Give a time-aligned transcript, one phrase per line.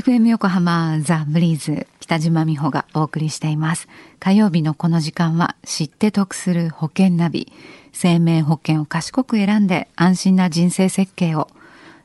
[0.00, 3.86] FM 横浜ザ・ブリーズ北島美穂がお送りしています。
[4.18, 7.52] 火曜日のこの時間は知って得する保険ナビ。
[7.92, 11.48] 生命保険を賢く選んで安心な人生設計を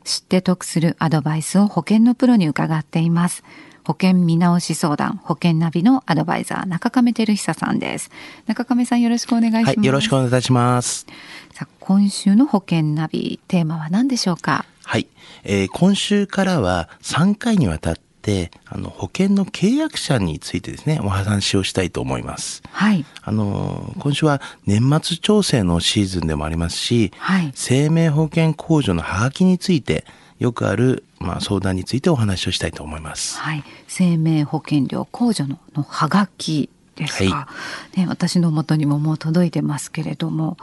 [0.04, 3.42] 知って得するアドバイスを保険のプロに伺っています。
[3.82, 8.10] 保険見直し相談保険ナビのアドバイザー中亀照久さんです
[8.46, 11.06] 中亀さんよろしくお願いします、はい、よろしくお願いいたします
[11.52, 14.64] さあ今週の保険ナビテーマは何でしょうか？
[14.96, 15.08] はい、
[15.44, 22.62] えー、今週からは3回にわたってあの保険の契約者についてですねお話をしたいと思います。
[22.70, 23.04] はい。
[23.22, 30.06] あの今週は年末調整のシーズンでもありますし、はい、生命保険控除のハガキについて
[30.38, 33.38] よくある、まあ、相談についてお話をしたいと思います。
[33.38, 37.48] はい、生命保険料控除ののハガキですか、は
[37.94, 40.56] い、ね、私の元にももう届いてますけれども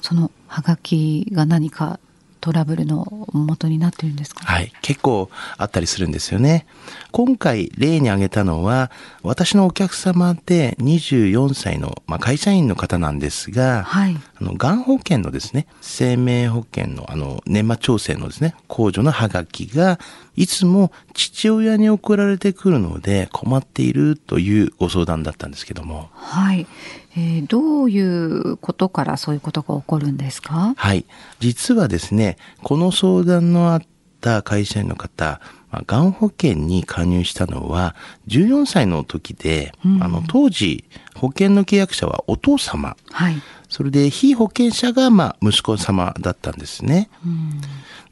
[0.00, 1.98] そのハガキが何か
[2.42, 4.72] トラブルの元になってるんですか、はい。
[4.82, 6.66] 結構あったりするんですよね。
[7.12, 8.90] 今回例に挙げたのは、
[9.22, 20.00] 私のお客様で24歳の、まあ、会社員の方なんですが、はい、あの、がん保険のですね、生命保険のあの、年末調整のですね、控除のハガキが、
[20.36, 26.08] いつも父親に送られてくるので困っているというご相談だったんですけども。
[26.14, 26.66] はい。
[27.14, 30.72] えー、どういうことからそういうことが起こるんですか？
[30.76, 31.04] はい。
[31.40, 33.82] 実はですね、この相談のあっ
[34.20, 37.96] た会社員の方、まあ、がん保険に加入したのは
[38.28, 40.84] 14歳の時で、うん、あの当時
[41.16, 43.36] 保険の契約者はお父様、はい、
[43.68, 47.08] それで被保険者がまあ息子様だったんですね。
[47.26, 47.60] うん、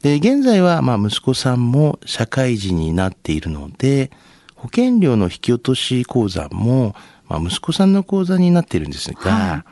[0.01, 4.11] で現在はまあ息子さんも社会人になっているので
[4.55, 6.95] 保険料の引き落とし口座も
[7.31, 9.65] まあ、息子さんの口座になっているんですが、はい、あ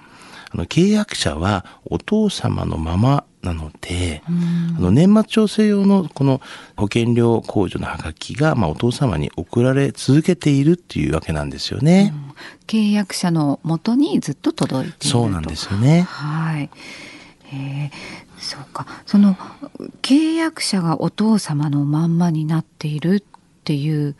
[0.53, 4.31] の契約者はお父様のままなので、あ
[4.79, 6.41] の年末調整用のこの
[6.77, 12.13] 保険料控除のハガキが、まあ、お父様に送られ続けているっていうわけなんですよね。
[12.13, 12.33] うん、
[12.67, 16.01] 契約者のもとにずっと届いているそうなんですよね。
[16.01, 16.69] はい。
[17.51, 17.91] えー、
[18.39, 18.85] そうか。
[19.05, 19.35] その
[20.01, 23.23] 契約者がお父様のまんまになっているっ
[23.63, 24.15] ていう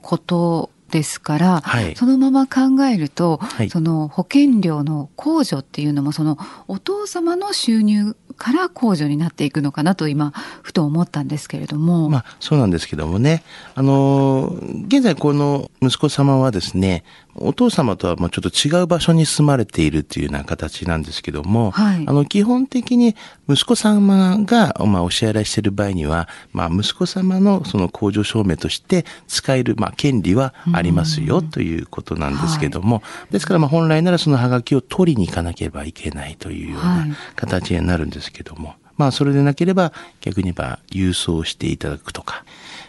[0.00, 6.36] ことですから、はい、そのまま考えると、はい、その保険料の控除っていうのもその
[6.68, 10.32] お父様の収入から控除になっていくのかなと今
[10.62, 12.08] ふと思ったんですけれども。
[12.08, 13.42] まあそうなんですけどもね。
[13.74, 14.56] あの
[14.86, 17.04] 現在この息子様はですね、
[17.34, 23.16] お父様とはまあちょっと違う場所に住まれているというような形なんですけども、はい、あの基本的に
[23.48, 37.06] 息子様がまあお支払いしている場合には、まあ息子様のその控除証明として使えるまあ権利はありますよということなんですけども、はい、ですからまあ本来ならそのハガキを取りに行かなければいけないというような
[37.36, 42.44] 形になるんですけども、まあそれでなければ逆に言えば郵送していただくとか、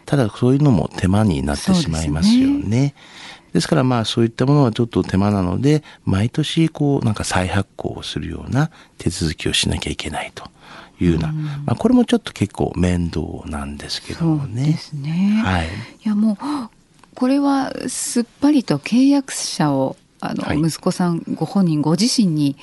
[0.05, 2.93] ただそういうのも手間になってしまいますよね。
[3.53, 10.51] ですからまあそういったものはちょっと手間なので、毎年こうなんか再発行をするような手続きをしなきゃいけないと。
[11.01, 14.67] いうような、うん、まあ、これもちょっと結構面倒なんですけどもね。
[14.67, 15.41] ですね。
[15.43, 15.67] はい。
[15.67, 15.69] い
[16.07, 16.37] やもう
[17.15, 22.55] これはすっぱりと契約者をあの、はい、息子さんご本人ご自身に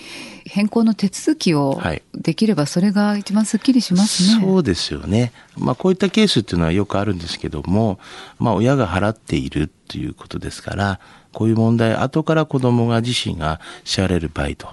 [0.47, 1.81] 変更の手続きを
[2.15, 4.43] できればそれが一番すっきりしますね。
[4.43, 5.32] そうですよね。
[5.56, 7.98] まあこういったケースっていうのはよくあるんですけども、
[8.38, 11.00] まあ親が払っているということですから、
[11.32, 14.69] こういう問題後から子供が自身が支払える場合と。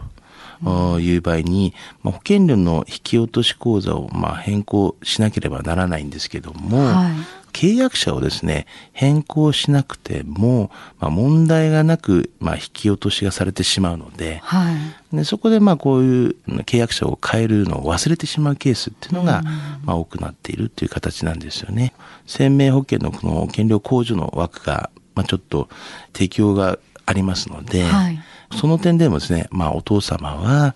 [1.00, 1.74] いう場合に、
[2.04, 7.14] まあ、保険料の引き落とし口座をまあ変更しなければならないんですけども、はい、
[7.58, 10.70] 契約者をですね、変更しなくても、
[11.00, 14.72] まあ、問題がなく、まあ、引き落としがされてしまうので、は
[15.12, 19.42] い、でそこでまあこういう契約者を変えるのを忘れてしまうケースっていうのが、
[19.84, 21.94] まあ、多くなっているっていう形なんですよね。
[22.28, 25.68] 生命保険のこの保険料控除の枠が、まあ、ちょっと
[26.14, 28.20] 適用がありますので、はい、
[28.54, 30.76] その点でもですね、まあ、お父様は、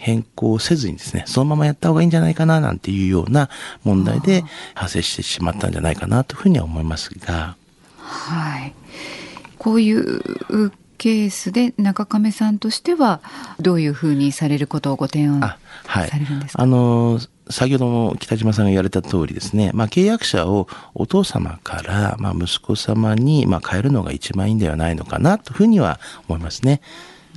[0.00, 3.50] 変更せずにですね、そのままやった方がいいんじゃないかななんていうような
[3.84, 4.44] 問題で
[4.74, 7.54] 発生してしまったんじゃないかなというふうには思いますが。
[7.98, 8.72] はい。
[9.58, 13.20] こういうケースで中亀さんとしては
[13.58, 26.80] どういうふうにされることをご提案されるんですか、はい、あの先ほども北島さんが言われた通りですね、まあ、契約者をお父様から、まあ、息子様に、まあ、変えるのが一番いいんではないのかなというふうには思いますね。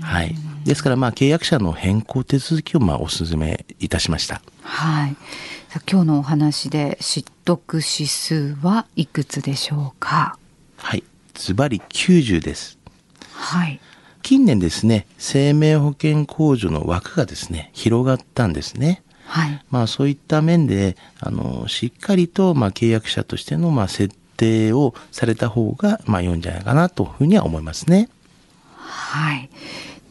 [0.02, 0.36] はい。
[0.66, 4.42] ですから、まあ、契約者の変更手続きを、まあ、お勧めいたしました。
[4.62, 5.16] はい。
[5.92, 10.38] 今日のお話で、知得指数はいくつでしょうか？
[10.78, 11.04] はい。
[11.34, 12.78] ズバリ90です。
[13.34, 13.80] はい。
[14.22, 19.04] 近年ですね、生命保険控除の枠がですね、広がったんですね。
[19.26, 19.66] はい。
[19.70, 28.10] まあ、そういった面で、あの、しっかりと、まあ、契約者としての、まあ、設定をされた方が、まあ、良いんじゃないかなというふうには思いますね。
[28.84, 29.50] はい。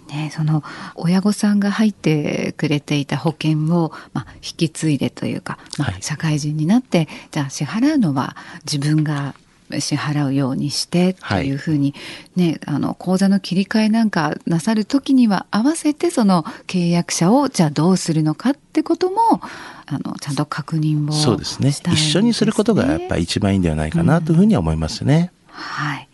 [0.09, 0.63] ね、その
[0.95, 9.35] 親御さんが入ってくれていた保険を、まあ、引き継いでというか、まあ、社会人になって、はい、じゃあ支払うのは自分が
[9.81, 11.51] 支払うようにしてとい。
[11.53, 11.95] うふうに、
[12.37, 19.41] はい、ね、あの口座の切り替えなんかなさる時には合わせてその契約者をじゃあどうするのかってことも
[19.87, 25.33] あのちゃんと確認をそうですね、ね、一緒にすることがやっぱり一番いいんではないかなというふうには思いますね。
[25.49, 26.09] うん、はい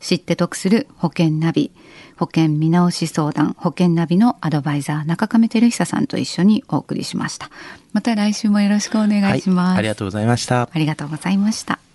[0.00, 1.70] 知って得する保険ナビ。
[2.16, 7.50] 保険見直し相談保険ナビのアドバイザー中亀照久さんと一緒にお送りしました。
[7.92, 10.68] また来週もよろしくお願いします、はい、ありがとうございました。
[10.72, 11.89] ありがとうございました